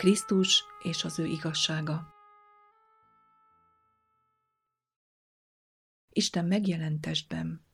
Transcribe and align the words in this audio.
Krisztus 0.00 0.64
és 0.82 1.04
az 1.04 1.18
ő 1.18 1.26
igazsága. 1.26 2.14
Isten 6.12 6.44
megjelent 6.44 7.00
testben, 7.00 7.64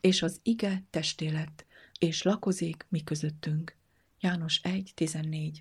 és 0.00 0.22
az 0.22 0.40
ige 0.42 0.84
testé 0.90 1.28
lett, 1.28 1.66
és 1.98 2.22
lakozik 2.22 2.86
mi 2.88 3.04
közöttünk. 3.04 3.76
János 4.20 4.60
1.14 4.62 5.56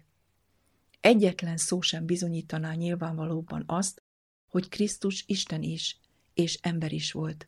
Egyetlen 1.01 1.57
szó 1.57 1.81
sem 1.81 2.05
bizonyítaná 2.05 2.73
nyilvánvalóban 2.73 3.63
azt, 3.65 4.03
hogy 4.47 4.69
Krisztus 4.69 5.23
Isten 5.25 5.61
is, 5.61 5.99
és 6.33 6.59
ember 6.61 6.91
is 6.91 7.11
volt. 7.11 7.47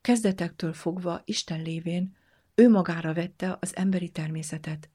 Kezdetektől 0.00 0.72
fogva 0.72 1.22
Isten 1.24 1.62
lévén 1.62 2.16
ő 2.54 2.68
magára 2.70 3.14
vette 3.14 3.56
az 3.60 3.76
emberi 3.76 4.10
természetet, 4.10 4.90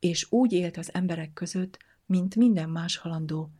és 0.00 0.26
úgy 0.30 0.52
élt 0.52 0.76
az 0.76 0.94
emberek 0.94 1.32
között, 1.32 1.78
mint 2.06 2.36
minden 2.36 2.70
más 2.70 2.96
halandó, 2.96 3.50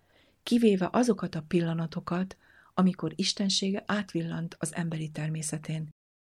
kivéve 0.43 0.89
azokat 0.93 1.35
a 1.35 1.45
pillanatokat, 1.49 2.37
amikor 2.75 3.13
istensége 3.17 3.83
átvillant 3.87 4.57
az 4.59 4.75
emberi 4.75 5.09
természetén, 5.09 5.89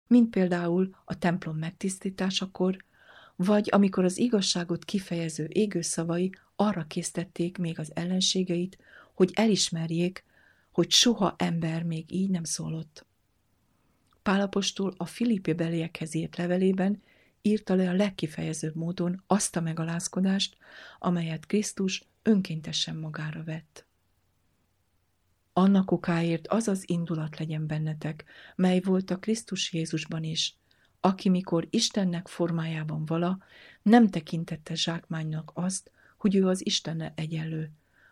mint 0.07 0.31
például 0.31 0.97
a 1.05 1.19
templom 1.19 1.57
megtisztításakor, 1.57 2.85
vagy 3.37 3.69
amikor 3.73 4.05
az 4.05 4.19
igazságot 4.19 4.85
kifejező 4.85 5.45
égő 5.45 5.81
szavai 5.81 6.35
arra 6.57 6.85
késztették 6.87 7.59
még 7.59 7.79
az 7.79 7.91
ellenségeit, 7.95 8.79
hogy 9.15 9.31
elismerjék, 9.35 10.25
hogy 10.73 10.91
soha 10.91 11.35
ember 11.39 11.83
még 11.83 12.13
így 12.13 12.31
nem 12.31 12.45
szólott. 12.45 13.07
Pálapostól 14.23 14.95
a 14.97 15.07
Filippi 15.07 15.53
beliekhez 15.53 16.15
írt 16.15 16.37
levelében 16.37 17.03
írta 17.47 17.75
le 17.75 17.89
a 17.89 17.93
legkifejezőbb 17.93 18.75
módon 18.75 19.23
azt 19.27 19.57
a 19.57 19.61
megalázkodást, 19.61 20.57
amelyet 20.99 21.47
Krisztus 21.47 22.05
önkéntesen 22.23 22.97
magára 22.97 23.45
vett. 23.45 23.87
Annak 25.53 25.91
okáért 25.91 26.47
az 26.47 26.69
az 26.69 26.89
indulat 26.89 27.39
legyen 27.39 27.67
bennetek, 27.67 28.25
mely 28.57 28.81
volt 28.81 29.11
a 29.11 29.19
Krisztus 29.19 29.73
Jézusban 29.73 30.23
is, 30.23 30.57
aki 31.01 31.29
mikor 31.29 31.67
Istennek 31.71 32.29
formájában 32.29 33.05
vala, 33.05 33.39
nem 33.83 34.09
tekintette 34.09 34.75
zsákmánynak 34.75 35.51
azt, 35.55 35.91
hogy 36.17 36.37
ő 36.37 36.47
az 36.47 36.67
Istenne 36.67 37.13
egyenlő, 37.17 37.71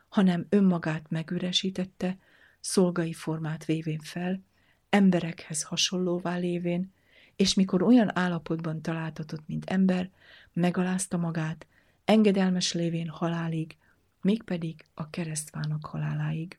hanem 0.08 0.46
önmagát 0.48 1.10
megüresítette, 1.10 2.18
szolgai 2.60 3.12
formát 3.12 3.64
vévén 3.64 4.00
fel, 4.00 4.42
emberekhez 4.90 5.62
hasonlóvá 5.62 6.36
lévén, 6.36 6.92
és 7.42 7.54
mikor 7.54 7.82
olyan 7.82 8.18
állapotban 8.18 8.82
találtatott, 8.82 9.46
mint 9.46 9.64
ember, 9.64 10.10
megalázta 10.52 11.16
magát, 11.16 11.66
engedelmes 12.04 12.72
lévén 12.72 13.08
halálig, 13.08 13.76
mégpedig 14.20 14.86
a 14.94 15.10
keresztvának 15.10 15.86
haláláig. 15.86 16.58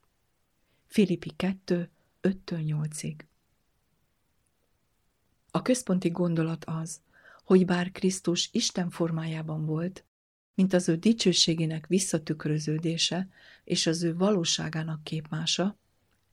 Filippi 0.85 1.31
2, 1.35 1.89
5-8-ig. 2.21 3.15
A 5.51 5.61
központi 5.61 6.09
gondolat 6.09 6.65
az, 6.65 7.01
hogy 7.43 7.65
bár 7.65 7.91
Krisztus 7.91 8.49
Isten 8.51 8.89
formájában 8.89 9.65
volt, 9.65 10.05
mint 10.55 10.73
az 10.73 10.89
ő 10.89 10.95
dicsőségének 10.95 11.87
visszatükröződése 11.87 13.27
és 13.63 13.87
az 13.87 14.03
ő 14.03 14.15
valóságának 14.15 15.03
képmása, 15.03 15.77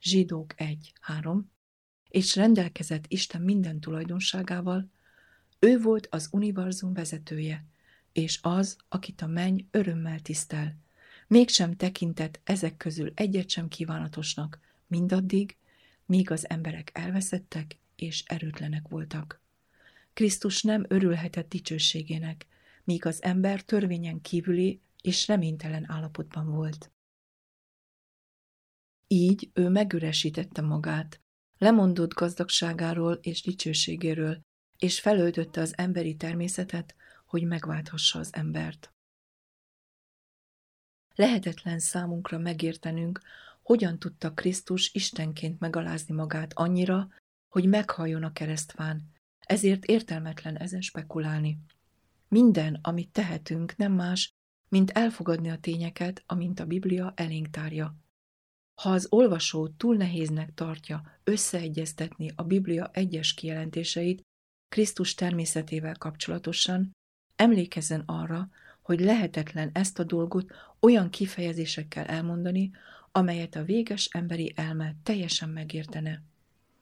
Zsidók 0.01 0.61
1, 0.61 0.93
3, 1.01 1.51
és 2.11 2.35
rendelkezett 2.35 3.05
Isten 3.07 3.41
minden 3.41 3.79
tulajdonságával, 3.79 4.89
ő 5.59 5.79
volt 5.79 6.07
az 6.09 6.29
univerzum 6.31 6.93
vezetője, 6.93 7.65
és 8.11 8.39
az, 8.41 8.77
akit 8.89 9.21
a 9.21 9.27
menny 9.27 9.59
örömmel 9.71 10.19
tisztel, 10.19 10.77
mégsem 11.27 11.75
tekintett 11.75 12.39
ezek 12.43 12.77
közül 12.77 13.11
egyet 13.15 13.49
sem 13.49 13.67
kívánatosnak, 13.67 14.59
mindaddig, 14.87 15.57
míg 16.05 16.31
az 16.31 16.49
emberek 16.49 16.89
elveszettek 16.93 17.77
és 17.95 18.23
erőtlenek 18.25 18.87
voltak. 18.87 19.41
Krisztus 20.13 20.61
nem 20.61 20.85
örülhetett 20.87 21.49
dicsőségének, 21.49 22.45
míg 22.83 23.05
az 23.05 23.23
ember 23.23 23.61
törvényen 23.61 24.21
kívüli 24.21 24.81
és 25.01 25.27
reménytelen 25.27 25.91
állapotban 25.91 26.51
volt. 26.51 26.91
Így 29.07 29.49
ő 29.53 29.69
megüresítette 29.69 30.61
magát, 30.61 31.20
lemondott 31.61 32.13
gazdagságáról 32.13 33.13
és 33.13 33.41
dicsőségéről, 33.41 34.41
és 34.77 34.99
felöltötte 34.99 35.61
az 35.61 35.77
emberi 35.77 36.15
természetet, 36.15 36.95
hogy 37.25 37.43
megválthassa 37.43 38.19
az 38.19 38.33
embert. 38.33 38.93
Lehetetlen 41.15 41.79
számunkra 41.79 42.37
megértenünk, 42.37 43.21
hogyan 43.61 43.99
tudta 43.99 44.33
Krisztus 44.33 44.93
Istenként 44.93 45.59
megalázni 45.59 46.13
magát 46.13 46.53
annyira, 46.53 47.09
hogy 47.49 47.65
meghalljon 47.65 48.23
a 48.23 48.33
keresztfán, 48.33 49.11
ezért 49.39 49.85
értelmetlen 49.85 50.57
ezen 50.57 50.81
spekulálni. 50.81 51.57
Minden, 52.27 52.79
amit 52.81 53.11
tehetünk, 53.11 53.75
nem 53.77 53.91
más, 53.91 54.33
mint 54.69 54.91
elfogadni 54.91 55.49
a 55.49 55.59
tényeket, 55.59 56.23
amint 56.25 56.59
a 56.59 56.65
Biblia 56.65 57.13
elénk 57.15 57.49
tárja. 57.49 57.95
Ha 58.81 58.89
az 58.89 59.07
olvasó 59.09 59.67
túl 59.67 59.95
nehéznek 59.95 60.53
tartja 60.53 61.19
összeegyeztetni 61.23 62.31
a 62.35 62.43
Biblia 62.43 62.89
egyes 62.93 63.33
kijelentéseit 63.33 64.21
Krisztus 64.69 65.13
természetével 65.13 65.95
kapcsolatosan, 65.97 66.91
emlékezzen 67.35 67.99
arra, 68.05 68.49
hogy 68.81 68.99
lehetetlen 68.99 69.69
ezt 69.73 69.99
a 69.99 70.03
dolgot 70.03 70.51
olyan 70.79 71.09
kifejezésekkel 71.09 72.05
elmondani, 72.05 72.71
amelyet 73.11 73.55
a 73.55 73.63
véges 73.63 74.05
emberi 74.05 74.53
elme 74.55 74.95
teljesen 75.03 75.49
megértene. 75.49 76.23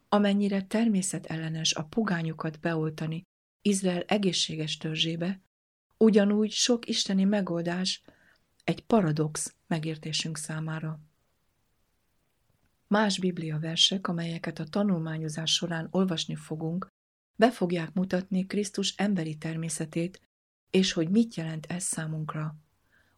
Amennyire 0.10 0.62
természetellenes 0.62 1.74
a 1.74 1.84
pogányokat 1.84 2.60
beoltani 2.60 3.22
Izrael 3.62 4.02
egészséges 4.02 4.78
törzsébe, 4.78 5.42
ugyanúgy 5.98 6.52
sok 6.52 6.88
isteni 6.88 7.24
megoldás 7.24 8.02
egy 8.64 8.86
paradox 8.86 9.56
megértésünk 9.68 10.38
számára. 10.38 11.00
Más 12.90 13.20
biblia 13.20 13.60
versek, 13.60 14.08
amelyeket 14.08 14.60
a 14.60 14.64
tanulmányozás 14.66 15.54
során 15.54 15.88
olvasni 15.92 16.36
fogunk, 16.36 16.88
be 17.36 17.52
fogják 17.52 17.94
mutatni 17.94 18.46
Krisztus 18.46 18.94
emberi 18.98 19.38
természetét, 19.38 20.22
és 20.70 20.92
hogy 20.92 21.10
mit 21.10 21.36
jelent 21.36 21.66
ez 21.66 21.84
számunkra. 21.84 22.56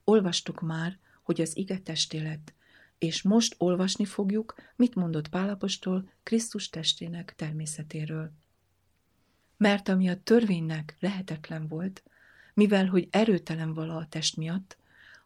Olvastuk 0.03 0.61
már, 0.61 0.99
hogy 1.23 1.41
az 1.41 1.57
ige 1.57 1.79
testé 1.79 2.17
lett, 2.17 2.53
és 2.97 3.21
most 3.21 3.55
olvasni 3.57 4.05
fogjuk, 4.05 4.55
mit 4.75 4.95
mondott 4.95 5.29
Pálapostól 5.29 6.09
Krisztus 6.23 6.69
testének 6.69 7.33
természetéről. 7.35 8.31
Mert 9.57 9.87
ami 9.87 10.09
a 10.09 10.21
törvénynek 10.21 10.95
lehetetlen 10.99 11.67
volt, 11.67 12.03
mivel 12.53 12.85
hogy 12.85 13.07
erőtelen 13.11 13.73
vala 13.73 13.95
a 13.95 14.07
test 14.07 14.37
miatt, 14.37 14.77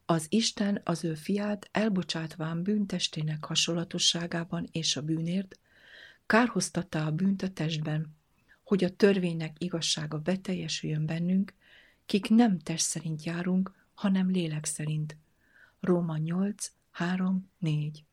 az 0.05 0.25
Isten 0.29 0.81
az 0.83 1.03
ő 1.03 1.13
fiát 1.13 1.69
elbocsátván 1.71 2.63
bűntestének 2.63 3.45
hasonlatosságában 3.45 4.67
és 4.71 4.95
a 4.95 5.01
bűnért, 5.01 5.59
kárhoztatta 6.25 7.05
a 7.05 7.11
bűnt 7.11 7.41
a 7.41 7.49
testben, 7.49 8.15
hogy 8.63 8.83
a 8.83 8.95
törvénynek 8.95 9.55
igazsága 9.57 10.17
beteljesüljön 10.17 11.05
bennünk, 11.05 11.53
kik 12.05 12.29
nem 12.29 12.59
test 12.59 12.85
szerint 12.85 13.23
járunk, 13.23 13.73
hanem 13.93 14.29
lélek 14.29 14.65
szerint. 14.65 15.17
Róma 15.79 16.17
8, 16.17 16.71
3, 16.91 17.49
4 17.57 18.05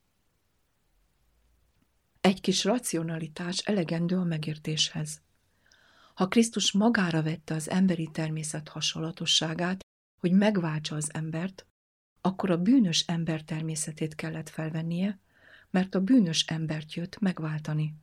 Egy 2.21 2.41
kis 2.41 2.65
racionalitás 2.65 3.59
elegendő 3.59 4.17
a 4.17 4.25
megértéshez. 4.25 5.21
Ha 6.15 6.29
Krisztus 6.29 6.73
magára 6.73 7.23
vette 7.23 7.55
az 7.55 7.71
emberi 7.71 8.09
természet 8.13 8.69
hasonlatosságát, 8.69 9.81
hogy 10.19 10.33
megváltsa 10.33 10.97
az 10.97 11.15
embert, 11.15 11.67
akkor 12.23 12.51
a 12.51 12.63
bűnös 12.63 13.05
ember 13.07 13.43
természetét 13.43 14.15
kellett 14.15 14.49
felvennie, 14.49 15.19
mert 15.71 15.95
a 15.95 16.01
bűnös 16.01 16.45
embert 16.45 16.95
jött 16.95 17.19
megváltani. 17.19 17.95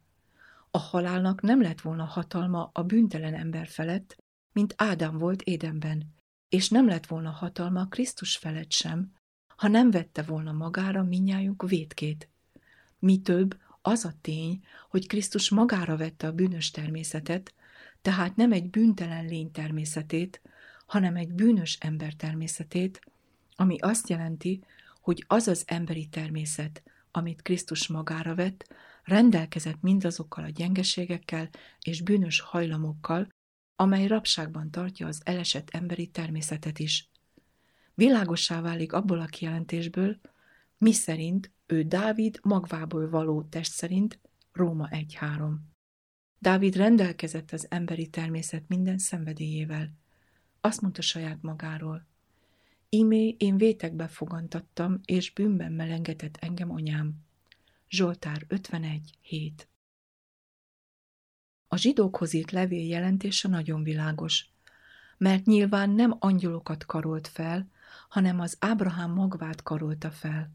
A 0.72 0.78
halálnak 0.78 1.42
nem 1.42 1.62
lett 1.62 1.82
volna 1.82 2.04
hatalma 2.04 2.70
a 2.74 2.84
bűntelen 2.84 3.34
ember 3.34 3.68
felett, 3.68 4.18
mint 4.52 4.74
Ádám 4.78 5.18
volt 5.18 5.42
Édenben, 5.42 6.14
és 6.50 6.70
nem 6.70 6.88
lett 6.88 7.06
volna 7.06 7.30
hatalma 7.30 7.88
Krisztus 7.88 8.38
felett 8.38 8.72
sem, 8.72 9.14
ha 9.56 9.68
nem 9.68 9.92
vette 9.92 10.22
volna 10.22 10.52
magára 10.52 11.04
minnyájuk 11.04 11.70
vétkét. 11.70 12.30
Mi 13.00 13.22
több, 13.22 13.58
az 13.82 14.06
a 14.06 14.14
tény, 14.22 14.64
hogy 14.90 15.08
Krisztus 15.08 15.50
magára 15.50 15.98
vette 15.98 16.28
a 16.28 16.32
bűnös 16.32 16.72
természetet, 16.72 17.54
tehát 18.02 18.36
nem 18.36 18.52
egy 18.52 18.70
bűntelen 18.70 19.26
lény 19.26 19.52
természetét, 19.52 20.42
hanem 20.86 21.16
egy 21.16 21.34
bűnös 21.34 21.78
ember 21.80 22.14
természetét, 22.14 23.00
ami 23.60 23.78
azt 23.80 24.10
jelenti, 24.10 24.64
hogy 25.02 25.24
az 25.28 25.48
az 25.48 25.64
emberi 25.68 26.08
természet, 26.08 26.84
amit 27.12 27.42
Krisztus 27.42 27.88
magára 27.88 28.36
vett, 28.36 28.74
rendelkezett 29.04 29.82
mindazokkal 29.82 30.44
a 30.44 30.50
gyengeségekkel 30.50 31.50
és 31.80 32.02
bűnös 32.02 32.40
hajlamokkal, 32.40 33.28
amely 33.76 34.08
rabságban 34.08 34.72
tartja 34.72 35.08
az 35.08 35.22
elesett 35.24 35.70
emberi 35.70 36.08
természetet 36.08 36.80
is. 36.80 37.10
Világossá 37.94 38.62
válik 38.62 38.94
abból 38.94 39.20
a 39.20 39.26
kijelentésből, 39.26 40.20
mi 40.78 40.92
szerint 40.92 41.52
ő 41.66 41.84
Dávid 41.84 42.40
magvából 42.44 43.10
való 43.10 43.44
test 43.44 43.72
szerint 43.72 44.20
Róma 44.52 44.88
1.3. 44.92 45.54
Dávid 46.38 46.76
rendelkezett 46.76 47.52
az 47.52 47.66
emberi 47.70 48.08
természet 48.08 48.68
minden 48.68 48.98
szenvedélyével. 48.98 49.92
Azt 50.62 50.82
mondta 50.82 51.02
saját 51.02 51.42
magáról. 51.42 52.09
Imé 52.92 53.36
én 53.38 53.58
vétekbe 53.58 54.08
fogantattam, 54.08 55.00
és 55.06 55.34
bűnben 55.34 55.72
melengetett 55.72 56.38
engem 56.38 56.72
anyám. 56.72 57.14
Zsoltár 57.90 58.46
51, 58.48 59.18
7 59.22 59.68
A 61.68 61.78
zsidókhoz 61.78 62.34
írt 62.34 62.52
levél 62.52 62.88
jelentése 62.88 63.48
nagyon 63.48 63.84
világos, 63.84 64.50
mert 65.18 65.46
nyilván 65.46 65.90
nem 65.90 66.16
angyalokat 66.20 66.86
karolt 66.86 67.28
fel, 67.28 67.70
hanem 68.10 68.40
az 68.40 68.58
Ábrahám 68.60 69.12
magvát 69.12 69.64
karolta 69.64 70.12
fel. 70.12 70.52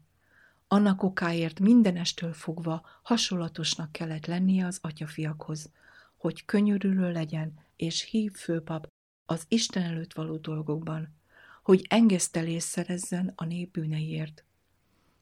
Annak 0.67 1.03
okáért 1.03 1.59
mindenestől 1.59 2.33
fogva 2.33 2.85
hasonlatosnak 3.01 3.91
kellett 3.91 4.25
lennie 4.25 4.65
az 4.65 4.79
atyafiakhoz, 4.81 5.71
hogy 6.17 6.45
könyörülő 6.45 7.11
legyen 7.11 7.59
és 7.75 8.01
hív 8.01 8.33
főpap 8.33 8.87
az 9.25 9.45
Isten 9.47 9.83
előtt 9.83 10.13
való 10.13 10.37
dolgokban, 10.37 11.23
hogy 11.65 11.85
engesztelés 11.89 12.63
szerezzen 12.63 13.33
a 13.35 13.45
nép 13.45 13.71
bűneiért. 13.71 14.43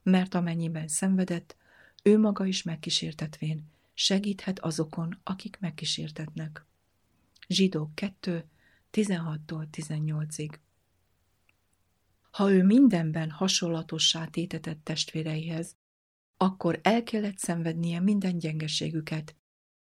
Mert 0.03 0.33
amennyiben 0.33 0.87
szenvedett, 0.87 1.55
ő 2.03 2.19
maga 2.19 2.45
is 2.45 2.63
megkísértetvén 2.63 3.71
segíthet 3.93 4.59
azokon, 4.59 5.19
akik 5.23 5.57
megkísértetnek. 5.59 6.65
Zsidók 7.47 7.95
2, 7.95 8.45
16-tól 8.91 9.67
18-ig. 9.71 10.53
Ha 12.31 12.51
ő 12.51 12.63
mindenben 12.63 13.29
hasonlatossá 13.29 14.25
tétetett 14.25 14.83
testvéreihez, 14.83 15.75
akkor 16.37 16.79
el 16.81 17.03
kellett 17.03 17.37
szenvednie 17.37 17.99
minden 17.99 18.37
gyengeségüket, 18.37 19.35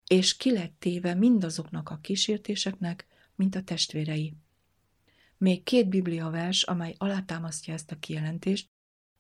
és 0.07 0.37
ki 0.37 0.51
lett 0.51 0.75
téve 0.79 1.13
mindazoknak 1.13 1.89
a 1.89 1.97
kísértéseknek, 1.97 3.05
mint 3.35 3.55
a 3.55 3.63
testvérei. 3.63 4.33
Még 5.37 5.63
két 5.63 5.89
biblia 5.89 6.29
vers, 6.29 6.63
amely 6.63 6.95
alátámasztja 6.97 7.73
ezt 7.73 7.91
a 7.91 7.99
kijelentést, 7.99 8.69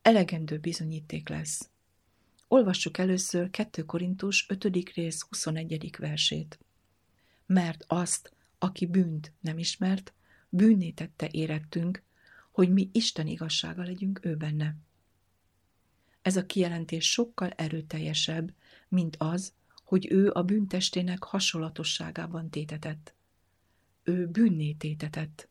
elegendő 0.01 0.57
bizonyíték 0.57 1.29
lesz. 1.29 1.69
Olvassuk 2.47 2.97
először 2.97 3.49
2 3.49 3.85
Korintus 3.85 4.45
5. 4.49 4.89
rész 4.93 5.21
21. 5.21 5.95
versét. 5.97 6.59
Mert 7.45 7.83
azt, 7.87 8.31
aki 8.57 8.85
bűnt 8.85 9.33
nem 9.39 9.57
ismert, 9.57 10.13
bűnné 10.49 10.91
tette 10.91 11.27
érettünk, 11.31 12.03
hogy 12.51 12.73
mi 12.73 12.89
Isten 12.91 13.27
igazsága 13.27 13.83
legyünk 13.83 14.25
ő 14.25 14.35
benne. 14.35 14.75
Ez 16.21 16.35
a 16.35 16.45
kijelentés 16.45 17.11
sokkal 17.11 17.49
erőteljesebb, 17.49 18.53
mint 18.87 19.15
az, 19.19 19.53
hogy 19.83 20.11
ő 20.11 20.31
a 20.31 20.43
bűntestének 20.43 21.23
hasonlatosságában 21.23 22.49
tétetett. 22.49 23.13
Ő 24.03 24.27
bűnné 24.27 24.73
tétetett. 24.73 25.49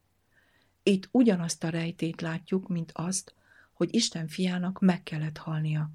Itt 0.88 1.08
ugyanazt 1.10 1.64
a 1.64 1.68
rejtét 1.68 2.20
látjuk, 2.20 2.68
mint 2.68 2.92
azt, 2.94 3.34
hogy 3.72 3.94
Isten 3.94 4.28
fiának 4.28 4.80
meg 4.80 5.02
kellett 5.02 5.36
halnia. 5.36 5.90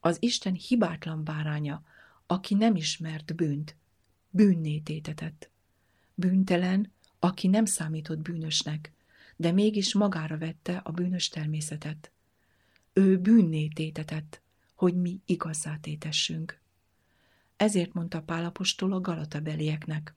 Az 0.00 0.16
Isten 0.20 0.52
hibátlan 0.52 1.24
báránya, 1.24 1.82
aki 2.26 2.54
nem 2.54 2.74
ismert 2.74 3.34
bűnt, 3.34 3.76
bűnné 4.30 4.78
tétetett. 4.78 5.50
Bűntelen, 6.14 6.92
aki 7.18 7.46
nem 7.46 7.64
számított 7.64 8.18
bűnösnek, 8.18 8.92
de 9.36 9.52
mégis 9.52 9.94
magára 9.94 10.38
vette 10.38 10.76
a 10.76 10.90
bűnös 10.90 11.28
természetet. 11.28 12.10
Ő 12.92 13.18
bűnné 13.18 13.68
tétetett, 13.68 14.40
hogy 14.74 14.94
mi 14.94 15.20
igazzá 15.26 15.78
tétessünk. 15.80 16.60
Ezért 17.56 17.92
mondta 17.92 18.22
Pálapostól 18.22 18.92
a 18.92 19.00
Galata 19.00 19.40
belieknek, 19.40 20.14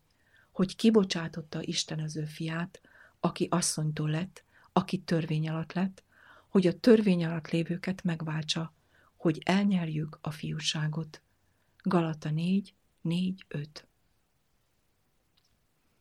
hogy 0.52 0.76
kibocsátotta 0.76 1.64
Isten 1.64 2.00
az 2.00 2.16
ő 2.16 2.26
fiát, 2.26 2.82
aki 3.20 3.48
asszonytól 3.52 4.10
lett, 4.10 4.44
aki 4.74 4.98
törvény 4.98 5.50
alatt 5.50 5.74
lett, 5.74 6.04
hogy 6.48 6.68
a 6.68 6.80
törvény 6.80 7.26
alatt 7.26 7.50
lévőket 7.50 8.04
megváltsa, 8.04 8.74
hogy 9.16 9.42
elnyerjük 9.46 10.18
a 10.22 10.32
fiúságot. 10.32 11.22
Galata 11.82 12.30
4, 12.30 12.74
4, 13.02 13.46
5 13.48 13.88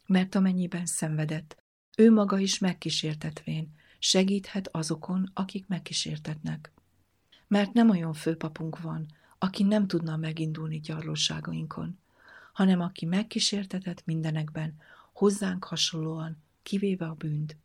Mert 0.07 0.35
amennyiben 0.35 0.87
szenvedett, 0.87 1.63
ő 1.97 2.13
maga 2.13 2.39
is 2.39 2.59
megkísértetvén, 2.59 3.75
segíthet 3.99 4.69
azokon, 4.69 5.31
akik 5.35 5.67
megkísértetnek. 5.67 6.73
Mert 7.47 7.73
nem 7.73 7.91
olyan 7.91 8.13
főpapunk 8.13 8.81
van, 8.81 9.07
aki 9.39 9.63
nem 9.63 9.87
tudna 9.87 10.17
megindulni 10.17 10.81
gyarlóságainkon, 10.81 11.99
hanem 12.53 12.81
aki 12.81 13.07
megkísértetett 13.07 14.05
mindenekben, 14.05 14.77
hozzánk 15.13 15.65
hasonlóan, 15.65 16.43
kivéve 16.69 17.07
a 17.07 17.15
bűnt. 17.15 17.57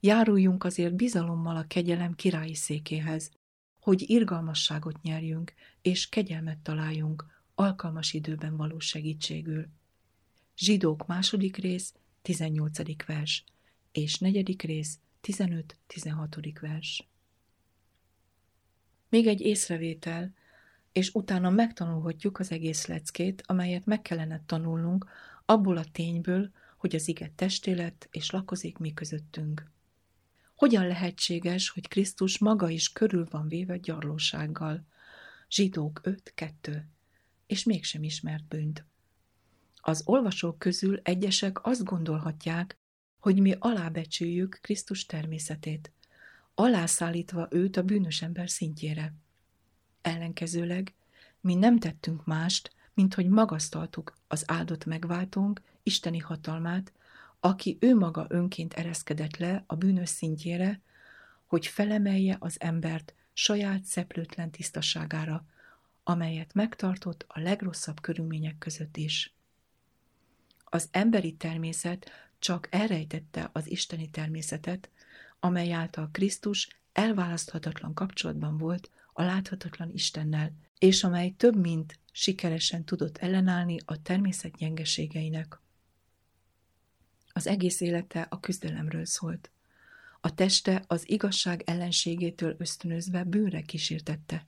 Járuljunk 0.00 0.64
azért 0.64 0.94
bizalommal 0.94 1.56
a 1.56 1.66
kegyelem 1.66 2.14
királyi 2.14 2.54
székéhez, 2.54 3.30
hogy 3.80 4.10
irgalmasságot 4.10 5.02
nyerjünk, 5.02 5.52
és 5.82 6.08
kegyelmet 6.08 6.58
találjunk 6.58 7.26
alkalmas 7.54 8.12
időben 8.12 8.56
való 8.56 8.78
segítségül. 8.78 9.66
Zsidók 10.56 11.06
második 11.06 11.56
rész, 11.56 11.94
18. 12.22 13.06
vers 13.06 13.44
és 13.92 14.18
negyedik 14.18 14.62
rész, 14.62 14.98
15-16. 15.22 16.54
vers. 16.60 17.08
Még 19.08 19.26
egy 19.26 19.40
észrevétel, 19.40 20.34
és 20.92 21.14
utána 21.14 21.50
megtanulhatjuk 21.50 22.38
az 22.38 22.50
egész 22.50 22.86
leckét, 22.86 23.42
amelyet 23.46 23.86
meg 23.86 24.02
kellene 24.02 24.42
tanulnunk 24.46 25.06
abból 25.44 25.76
a 25.76 25.84
tényből, 25.84 26.50
hogy 26.84 26.94
az 26.94 27.08
ige 27.08 27.32
testélet 27.34 28.08
és 28.10 28.30
lakozik 28.30 28.78
mi 28.78 28.92
közöttünk. 28.92 29.70
Hogyan 30.54 30.86
lehetséges, 30.86 31.68
hogy 31.68 31.88
Krisztus 31.88 32.38
maga 32.38 32.68
is 32.68 32.92
körül 32.92 33.26
van 33.30 33.48
véve 33.48 33.76
gyarlósággal? 33.76 34.86
Zsidók 35.50 36.00
5.2. 36.02 36.82
És 37.46 37.64
mégsem 37.64 38.02
ismert 38.02 38.44
bűnt. 38.44 38.84
Az 39.76 40.02
olvasók 40.04 40.58
közül 40.58 41.00
egyesek 41.02 41.66
azt 41.66 41.84
gondolhatják, 41.84 42.78
hogy 43.18 43.40
mi 43.40 43.54
alábecsüljük 43.58 44.58
Krisztus 44.62 45.06
természetét, 45.06 45.92
alászállítva 46.54 47.48
őt 47.50 47.76
a 47.76 47.82
bűnös 47.82 48.22
ember 48.22 48.50
szintjére. 48.50 49.14
Ellenkezőleg 50.02 50.94
mi 51.40 51.54
nem 51.54 51.78
tettünk 51.78 52.24
mást, 52.24 52.72
mint 52.94 53.14
hogy 53.14 53.28
magasztaltuk 53.28 54.14
az 54.28 54.44
áldott 54.46 54.84
megváltónk 54.84 55.60
isteni 55.82 56.18
hatalmát, 56.18 56.92
aki 57.40 57.76
ő 57.80 57.94
maga 57.96 58.26
önként 58.28 58.74
ereszkedett 58.74 59.36
le 59.36 59.64
a 59.66 59.74
bűnös 59.74 60.08
szintjére, 60.08 60.80
hogy 61.46 61.66
felemelje 61.66 62.36
az 62.38 62.56
embert 62.60 63.14
saját 63.32 63.84
szeplőtlen 63.84 64.50
tisztaságára, 64.50 65.46
amelyet 66.02 66.54
megtartott 66.54 67.24
a 67.28 67.40
legrosszabb 67.40 68.00
körülmények 68.00 68.58
között 68.58 68.96
is. 68.96 69.34
Az 70.64 70.88
emberi 70.90 71.32
természet 71.32 72.10
csak 72.38 72.68
elrejtette 72.70 73.50
az 73.52 73.70
isteni 73.70 74.10
természetet, 74.10 74.90
amely 75.40 75.72
által 75.72 76.08
Krisztus 76.12 76.68
elválaszthatatlan 76.92 77.94
kapcsolatban 77.94 78.58
volt 78.58 78.90
a 79.12 79.22
láthatatlan 79.22 79.90
Istennel, 79.92 80.52
és 80.78 81.04
amely 81.04 81.30
több 81.30 81.56
mint 81.56 81.98
sikeresen 82.12 82.84
tudott 82.84 83.18
ellenállni 83.18 83.76
a 83.84 84.02
természet 84.02 84.56
gyengeségeinek. 84.56 85.60
Az 87.32 87.46
egész 87.46 87.80
élete 87.80 88.26
a 88.30 88.40
küzdelemről 88.40 89.04
szólt. 89.04 89.50
A 90.20 90.34
teste 90.34 90.84
az 90.86 91.08
igazság 91.08 91.62
ellenségétől 91.66 92.54
ösztönözve 92.58 93.24
bűnre 93.24 93.62
kísértette. 93.62 94.46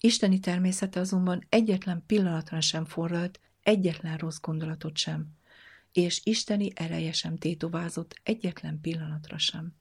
Isteni 0.00 0.40
természete 0.40 1.00
azonban 1.00 1.46
egyetlen 1.48 2.02
pillanatra 2.06 2.60
sem 2.60 2.84
forralt, 2.84 3.40
egyetlen 3.62 4.16
rossz 4.16 4.40
gondolatot 4.40 4.96
sem 4.96 5.36
és 5.94 6.20
isteni 6.24 6.70
ereje 6.74 7.12
sem 7.12 7.36
tétovázott 7.36 8.20
egyetlen 8.22 8.80
pillanatra 8.80 9.38
sem. 9.38 9.74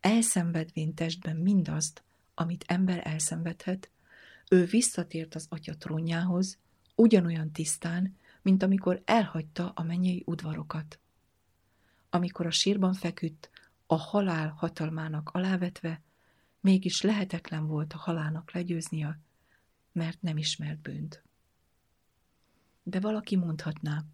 Elszenvedvén 0.00 0.94
testben 0.94 1.36
mindazt, 1.36 2.02
amit 2.34 2.64
ember 2.66 3.06
elszenvedhet, 3.06 3.90
ő 4.50 4.64
visszatért 4.64 5.34
az 5.34 5.46
atya 5.48 5.76
trónjához, 5.76 6.58
ugyanolyan 6.94 7.52
tisztán, 7.52 8.16
mint 8.42 8.62
amikor 8.62 9.02
elhagyta 9.04 9.72
a 9.74 9.82
mennyei 9.82 10.22
udvarokat. 10.26 11.00
Amikor 12.10 12.46
a 12.46 12.50
sírban 12.50 12.92
feküdt, 12.92 13.50
a 13.86 13.94
halál 13.94 14.48
hatalmának 14.48 15.30
alávetve, 15.32 16.02
mégis 16.60 17.00
lehetetlen 17.00 17.66
volt 17.66 17.92
a 17.92 17.98
halálnak 17.98 18.52
legyőznia, 18.52 19.18
mert 19.92 20.22
nem 20.22 20.36
ismert 20.36 20.80
bűnt. 20.80 21.22
De 22.82 23.00
valaki 23.00 23.36
mondhatná, 23.36 24.04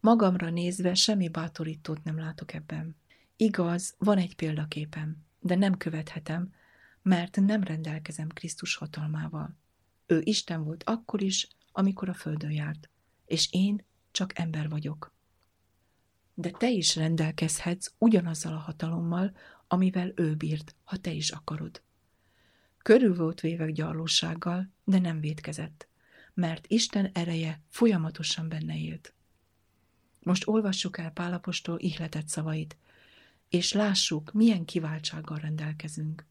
Magamra 0.00 0.50
nézve 0.50 0.94
semmi 0.94 1.28
bátorítót 1.28 2.04
nem 2.04 2.18
látok 2.18 2.52
ebben. 2.52 2.96
Igaz, 3.36 3.94
van 3.98 4.18
egy 4.18 4.36
példaképem. 4.36 5.26
de 5.40 5.54
nem 5.54 5.76
követhetem, 5.76 6.52
mert 7.08 7.40
nem 7.40 7.62
rendelkezem 7.62 8.28
Krisztus 8.28 8.74
hatalmával. 8.74 9.56
Ő 10.06 10.20
Isten 10.24 10.64
volt 10.64 10.84
akkor 10.84 11.22
is, 11.22 11.48
amikor 11.72 12.08
a 12.08 12.14
földön 12.14 12.50
járt, 12.50 12.90
és 13.26 13.48
én 13.52 13.84
csak 14.10 14.38
ember 14.38 14.68
vagyok. 14.68 15.14
De 16.34 16.50
te 16.50 16.70
is 16.70 16.96
rendelkezhetsz 16.96 17.92
ugyanazzal 17.98 18.52
a 18.52 18.58
hatalommal, 18.58 19.36
amivel 19.66 20.12
ő 20.14 20.34
bírt, 20.34 20.74
ha 20.84 20.96
te 20.96 21.10
is 21.10 21.30
akarod. 21.30 21.82
Körül 22.78 23.16
volt 23.16 23.40
véve 23.40 23.70
gyarlósággal, 23.70 24.70
de 24.84 24.98
nem 24.98 25.20
védkezett, 25.20 25.88
mert 26.34 26.66
Isten 26.66 27.10
ereje 27.12 27.62
folyamatosan 27.68 28.48
benne 28.48 28.78
élt. 28.78 29.14
Most 30.22 30.48
olvassuk 30.48 30.98
el 30.98 31.10
Pálapostól 31.10 31.78
ihletett 31.78 32.28
szavait, 32.28 32.76
és 33.48 33.72
lássuk, 33.72 34.32
milyen 34.32 34.64
kiváltsággal 34.64 35.38
rendelkezünk. 35.38 36.27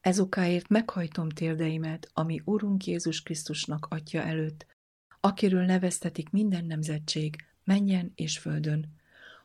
Ezokáért 0.00 0.68
meghajtom 0.68 1.28
térdeimet, 1.28 2.10
ami 2.12 2.40
Urunk 2.44 2.86
Jézus 2.86 3.22
Krisztusnak 3.22 3.86
atya 3.90 4.22
előtt, 4.22 4.66
akiről 5.20 5.64
neveztetik 5.64 6.30
minden 6.30 6.64
nemzetség, 6.64 7.36
menjen 7.64 8.12
és 8.14 8.38
földön, 8.38 8.94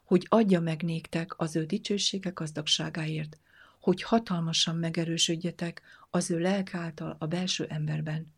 hogy 0.03 0.25
adja 0.29 0.59
meg 0.59 0.83
néktek 0.83 1.39
az 1.39 1.55
ő 1.55 1.65
dicsősége 1.65 2.29
gazdagságáért, 2.29 3.39
hogy 3.79 4.01
hatalmasan 4.01 4.75
megerősödjetek 4.75 5.81
az 6.09 6.31
ő 6.31 6.39
lelk 6.39 6.73
által 6.73 7.15
a 7.19 7.25
belső 7.25 7.65
emberben, 7.65 8.33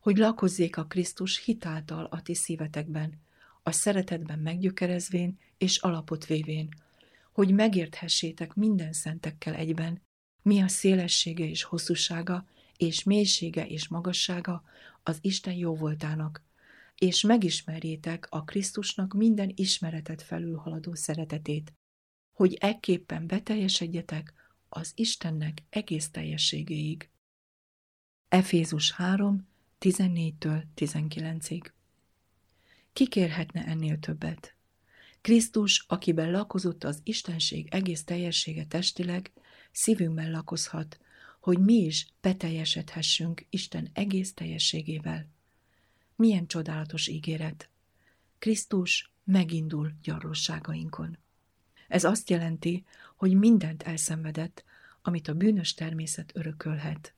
hogy 0.00 0.16
lakozzék 0.16 0.76
a 0.76 0.86
Krisztus 0.86 1.44
hitáltal 1.44 2.04
a 2.04 2.22
ti 2.22 2.34
szívetekben, 2.34 3.20
a 3.62 3.70
szeretetben 3.70 4.38
meggyökerezvén 4.38 5.38
és 5.58 5.78
alapot 5.78 6.26
vévén, 6.26 6.68
hogy 7.32 7.54
megérthessétek 7.54 8.54
minden 8.54 8.92
szentekkel 8.92 9.54
egyben, 9.54 10.00
mi 10.46 10.60
a 10.60 10.68
szélessége 10.68 11.44
és 11.44 11.62
hosszúsága, 11.62 12.46
és 12.76 13.02
mélysége 13.02 13.66
és 13.66 13.88
magassága 13.88 14.64
az 15.02 15.18
Isten 15.20 15.54
jóvoltának, 15.54 16.42
és 16.94 17.22
megismerjétek 17.22 18.26
a 18.30 18.44
Krisztusnak 18.44 19.14
minden 19.14 19.52
ismeretet 19.54 20.22
felülhaladó 20.22 20.94
szeretetét, 20.94 21.72
hogy 22.32 22.54
ekképpen 22.54 23.26
beteljesedjetek 23.26 24.34
az 24.68 24.92
Istennek 24.94 25.62
egész 25.70 26.10
teljességéig. 26.10 27.10
Efézus 28.28 28.92
3, 28.92 29.48
14-től 29.80 30.62
19-ig 30.76 31.70
Ki 32.92 33.08
kérhetne 33.08 33.64
ennél 33.64 33.98
többet? 33.98 34.54
Krisztus, 35.20 35.84
akiben 35.88 36.30
lakozott 36.30 36.84
az 36.84 37.00
Istenség 37.02 37.68
egész 37.70 38.04
teljessége 38.04 38.66
testileg, 38.66 39.32
szívünkben 39.76 40.30
lakozhat, 40.30 40.98
hogy 41.40 41.58
mi 41.58 41.74
is 41.74 42.06
beteljesedhessünk 42.20 43.46
Isten 43.50 43.88
egész 43.92 44.34
teljességével. 44.34 45.26
Milyen 46.14 46.46
csodálatos 46.46 47.06
ígéret! 47.06 47.68
Krisztus 48.38 49.12
megindul 49.24 49.92
gyarlóságainkon. 50.02 51.18
Ez 51.88 52.04
azt 52.04 52.30
jelenti, 52.30 52.84
hogy 53.16 53.34
mindent 53.34 53.82
elszenvedett, 53.82 54.64
amit 55.02 55.28
a 55.28 55.34
bűnös 55.34 55.74
természet 55.74 56.30
örökölhet. 56.34 57.14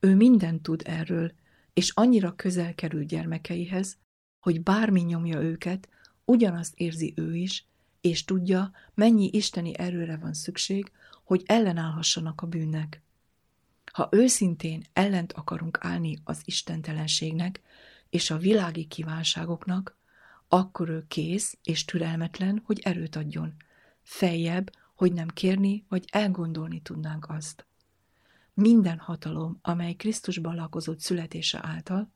Ő 0.00 0.14
mindent 0.14 0.62
tud 0.62 0.82
erről, 0.84 1.32
és 1.72 1.90
annyira 1.90 2.34
közel 2.34 2.74
kerül 2.74 3.04
gyermekeihez, 3.04 3.98
hogy 4.40 4.62
bármi 4.62 5.00
nyomja 5.00 5.40
őket, 5.40 5.88
ugyanazt 6.24 6.74
érzi 6.76 7.12
ő 7.16 7.36
is, 7.36 7.66
és 8.04 8.24
tudja, 8.24 8.70
mennyi 8.94 9.28
isteni 9.32 9.78
erőre 9.78 10.16
van 10.16 10.34
szükség, 10.34 10.92
hogy 11.24 11.42
ellenállhassanak 11.46 12.40
a 12.40 12.46
bűnnek. 12.46 13.02
Ha 13.92 14.08
őszintén 14.10 14.84
ellent 14.92 15.32
akarunk 15.32 15.78
állni 15.80 16.18
az 16.24 16.40
istentelenségnek 16.44 17.60
és 18.10 18.30
a 18.30 18.38
világi 18.38 18.84
kívánságoknak, 18.84 19.96
akkor 20.48 20.88
ő 20.88 21.04
kész 21.08 21.58
és 21.62 21.84
türelmetlen, 21.84 22.62
hogy 22.64 22.80
erőt 22.82 23.16
adjon. 23.16 23.54
Feljebb, 24.02 24.70
hogy 24.94 25.12
nem 25.12 25.28
kérni 25.28 25.84
vagy 25.88 26.04
elgondolni 26.12 26.80
tudnánk 26.80 27.28
azt. 27.28 27.66
Minden 28.54 28.98
hatalom, 28.98 29.58
amely 29.62 29.94
Krisztusban 29.94 30.54
lakozott 30.54 31.00
születése 31.00 31.60
által, 31.62 32.12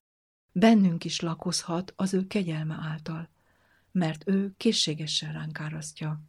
bennünk 0.52 1.04
is 1.04 1.20
lakozhat 1.20 1.92
az 1.96 2.14
ő 2.14 2.26
kegyelme 2.26 2.78
által, 2.82 3.28
mert 3.98 4.28
ő 4.28 4.54
készségesen 4.56 5.32
ránk 5.32 5.60
árasztja. 5.60 6.22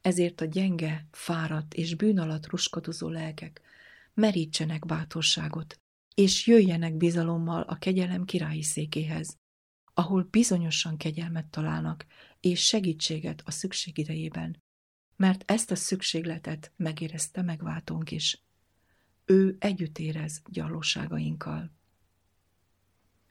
Ezért 0.00 0.40
a 0.40 0.44
gyenge, 0.44 1.06
fáradt 1.10 1.74
és 1.74 1.94
bűn 1.94 2.18
alatt 2.18 2.46
ruskadozó 2.46 3.08
lelkek 3.08 3.60
merítsenek 4.14 4.86
bátorságot, 4.86 5.80
és 6.14 6.46
jöjjenek 6.46 6.96
bizalommal 6.96 7.62
a 7.62 7.78
kegyelem 7.78 8.24
királyi 8.24 8.62
székéhez, 8.62 9.36
ahol 9.94 10.22
bizonyosan 10.30 10.96
kegyelmet 10.96 11.46
találnak, 11.46 12.06
és 12.40 12.64
segítséget 12.64 13.42
a 13.44 13.50
szükség 13.50 13.98
idejében, 13.98 14.62
mert 15.16 15.50
ezt 15.50 15.70
a 15.70 15.76
szükségletet 15.76 16.72
megérezte 16.76 17.42
megváltónk 17.42 18.10
is. 18.10 18.42
Ő 19.24 19.56
együtt 19.58 19.98
érez 19.98 20.42
gyarlóságainkkal. 20.50 21.77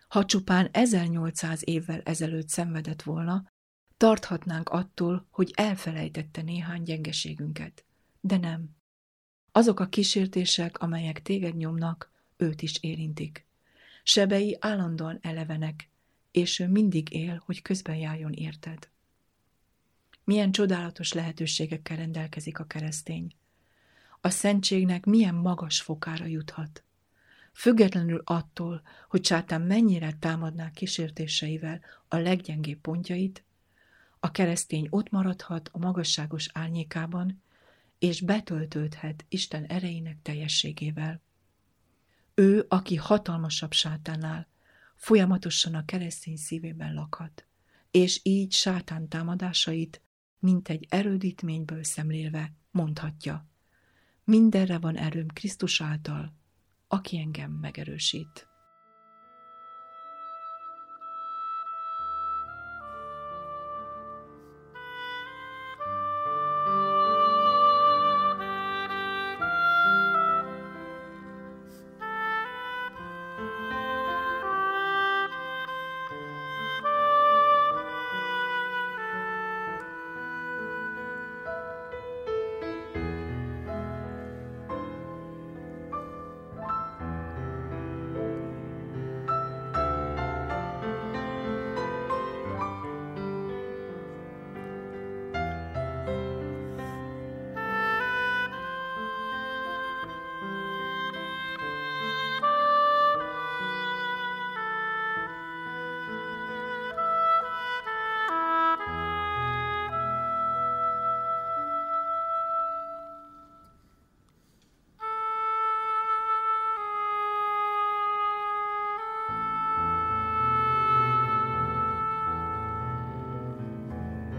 Ha 0.08 0.26
csupán 0.26 0.70
1800 0.72 1.62
évvel 1.66 2.02
ezelőtt 2.02 2.50
szenvedett 2.50 3.02
volna, 3.02 3.52
tarthatnánk 3.98 4.70
attól, 4.70 5.28
hogy 5.30 5.52
elfelejtette 5.56 6.42
néhány 6.42 6.84
gyengeségünket. 6.84 7.86
De 8.22 8.38
nem. 8.38 8.76
Azok 9.52 9.80
a 9.80 9.88
kísértések, 9.88 10.78
amelyek 10.78 11.22
téged 11.22 11.56
nyomnak, 11.56 12.12
őt 12.38 12.62
is 12.62 12.78
érintik. 12.80 13.46
Sebei 14.04 14.58
állandóan 14.60 15.20
elevenek, 15.22 15.90
és 16.32 16.60
ő 16.60 16.68
mindig 16.68 17.14
él, 17.14 17.42
hogy 17.46 17.62
közben 17.62 17.96
járjon 17.96 18.34
érted. 18.34 18.90
Milyen 20.24 20.52
csodálatos 20.52 21.14
lehetőségekkel 21.14 21.98
rendelkezik 21.98 22.60
a 22.60 22.66
keresztény. 22.66 23.36
A 24.22 24.30
szentségnek 24.30 25.06
milyen 25.06 25.36
magas 25.36 25.82
fokára 25.82 26.26
juthat. 26.26 26.84
Függetlenül 27.58 28.22
attól, 28.26 28.82
hogy 29.10 29.26
sátán 29.26 29.62
mennyire 29.62 30.14
támadná 30.20 30.72
kísértéseivel 30.72 31.82
a 32.08 32.16
leggyengébb 32.16 32.80
pontjait, 32.80 33.44
a 34.20 34.32
keresztény 34.32 34.88
ott 34.90 35.10
maradhat 35.10 35.70
a 35.74 35.78
magasságos 35.78 36.48
árnyékában, 36.54 37.44
és 38.00 38.22
betöltődhet 38.22 39.26
Isten 39.30 39.66
erejének 39.66 40.22
teljességével. 40.22 41.22
Ő, 42.34 42.66
aki 42.70 42.96
hatalmasabb 42.96 43.72
sátánál, 43.72 44.48
folyamatosan 44.96 45.76
a 45.76 45.86
keresztény 45.86 46.38
szívében 46.38 46.94
lakhat, 46.94 47.46
és 47.92 48.20
így 48.24 48.54
sátán 48.54 49.08
támadásait, 49.08 50.02
mint 50.40 50.70
egy 50.70 50.86
erődítményből 50.90 51.84
szemlélve 51.84 52.54
mondhatja. 52.72 53.48
Mindenre 54.24 54.78
van 54.78 54.98
erőm 54.98 55.28
Krisztus 55.28 55.82
által, 55.82 56.37
aki 56.88 57.18
engem 57.18 57.52
megerősít. 57.52 58.48